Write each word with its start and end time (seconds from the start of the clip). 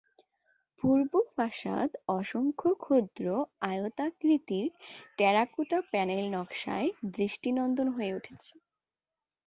পূর্ব 0.81 1.11
ফাসাদ 1.33 1.89
অসংখ্য 2.11 2.69
ক্ষুদ্র 2.83 3.25
আয়তাকৃতির 3.63 4.67
টেরাকোটা 5.17 5.79
প্যানেল 5.91 6.23
নকশায় 6.35 6.87
দৃষ্টিনন্দন 7.15 7.87
হয়ে 7.95 8.15
উঠেছে। 8.17 8.53